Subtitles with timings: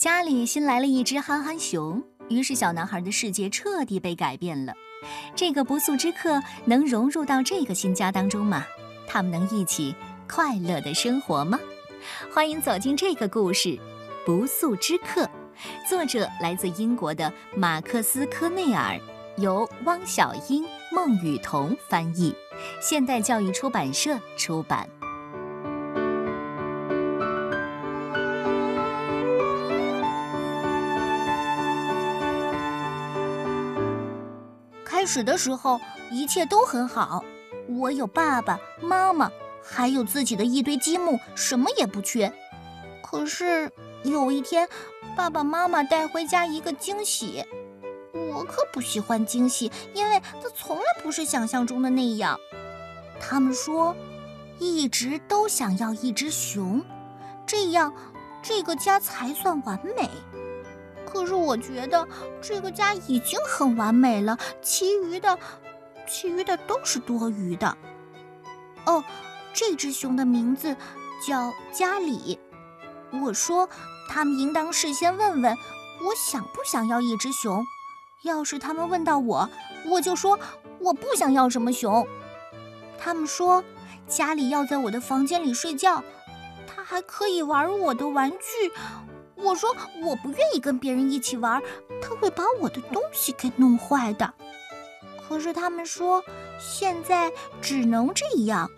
[0.00, 4.72] 家里新来了一只憨憨熊，于是小男孩的世界彻底被改变了。
[5.36, 8.64] 这个不速之客能融入到这个新家当中吗？
[9.06, 9.94] 他们能一起
[10.26, 11.60] 快乐的生活吗？
[12.32, 13.68] 欢迎走进这个故事，
[14.24, 15.24] 《不速之客》，
[15.86, 18.98] 作者来自英国的马克思科内尔，
[19.36, 22.34] 由汪小英、孟雨桐翻译，
[22.80, 24.88] 现代教育出版社出版。
[34.90, 35.80] 开始的时候，
[36.10, 37.24] 一切都很好。
[37.68, 39.30] 我有爸爸妈妈，
[39.62, 42.32] 还有自己的一堆积木，什么也不缺。
[43.00, 43.70] 可是
[44.02, 44.68] 有一天，
[45.16, 47.44] 爸爸妈妈带回家一个惊喜，
[48.12, 52.36] 我可不喜欢惊喜，因为它从来不是想象中的那样。
[53.20, 53.94] 他们说，
[54.58, 56.82] 一直都想要一只熊，
[57.46, 57.94] 这样
[58.42, 60.10] 这个家才算完美。
[61.12, 62.06] 可是我觉得
[62.40, 65.38] 这个家已经很完美了，其余的，
[66.06, 67.76] 其余的都是多余的。
[68.86, 69.02] 哦，
[69.52, 70.76] 这只熊的名字
[71.26, 72.38] 叫家里。
[73.22, 73.68] 我说，
[74.08, 75.56] 他们应当事先问问
[76.04, 77.64] 我想不想要一只熊。
[78.22, 79.48] 要是他们问到我，
[79.86, 80.38] 我就说
[80.78, 82.06] 我不想要什么熊。
[82.98, 83.64] 他们说
[84.06, 86.04] 家里要在我的房间里睡觉，
[86.66, 88.70] 他还可以玩我的玩具。
[89.42, 91.62] 我说我不愿意跟别人一起玩，
[92.00, 94.34] 他会把我的东西给弄坏的。
[95.26, 96.22] 可是他们说
[96.58, 97.32] 现在
[97.62, 98.68] 只能这样。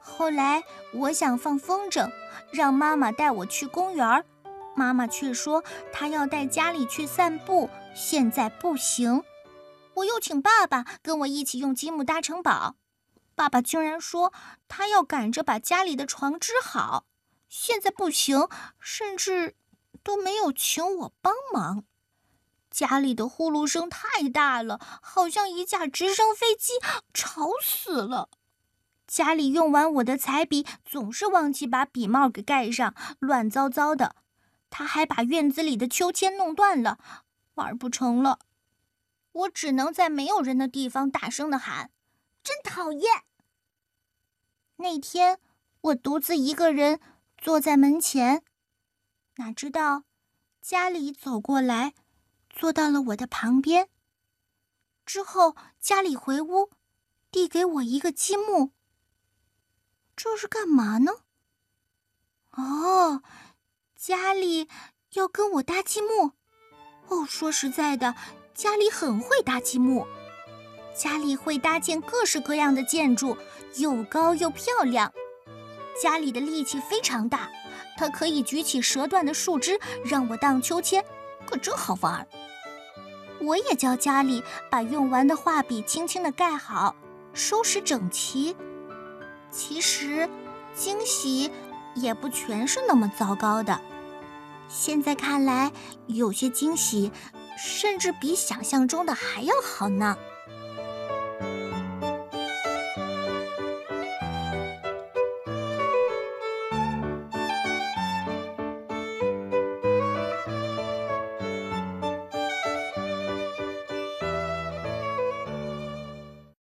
[0.00, 2.10] 后来我想放风筝，
[2.50, 4.24] 让妈妈带我去公园，
[4.74, 9.22] 妈妈却说她要带家里去散步，现在不行。
[9.94, 12.76] 我又请爸爸跟我一起用积木搭城堡，
[13.34, 14.32] 爸爸竟然说
[14.68, 17.06] 他要赶着把家里的床织好，
[17.48, 18.48] 现在不行，
[18.80, 19.56] 甚至。
[20.02, 21.84] 都没有请我帮忙，
[22.70, 26.74] 家里的呼噜声太大了，好像一架直升飞机，
[27.12, 28.30] 吵死了。
[29.06, 34.16] 家里用完我的彩笔，总是忘记把笔帽给盖上，乱糟糟的。
[34.70, 36.98] 他还把院子里的秋千弄断了，
[37.54, 38.40] 玩不成了。
[39.32, 41.90] 我只能在没有人的地方大声的喊
[42.44, 43.22] ：“真讨厌！”
[44.76, 45.40] 那天
[45.80, 47.00] 我独自一个人
[47.38, 48.42] 坐在门前。
[49.38, 50.02] 哪知道，
[50.60, 51.94] 家里走过来，
[52.50, 53.88] 坐到了我的旁边。
[55.06, 56.70] 之后，家里回屋，
[57.30, 58.72] 递给我一个积木。
[60.16, 61.12] 这是干嘛呢？
[62.50, 63.22] 哦，
[63.94, 64.68] 家里
[65.12, 66.32] 要跟我搭积木。
[67.06, 68.16] 哦，说实在的，
[68.52, 70.04] 家里很会搭积木。
[70.96, 73.36] 家里会搭建各式各样的建筑，
[73.76, 75.12] 又高又漂亮。
[76.02, 77.48] 家里的力气非常大。
[77.96, 81.04] 它可以举起折断的树枝让我荡秋千，
[81.44, 82.26] 可真好玩儿。
[83.40, 86.94] 我也教家里把用完的画笔轻轻地盖好，
[87.32, 88.56] 收拾整齐。
[89.50, 90.28] 其实，
[90.74, 91.50] 惊喜
[91.94, 93.80] 也不全是那么糟糕的。
[94.68, 95.72] 现在看来，
[96.06, 97.10] 有些惊喜
[97.56, 100.16] 甚至比想象中的还要好呢。